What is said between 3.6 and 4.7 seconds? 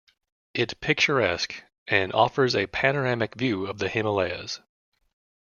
of the Himalayas.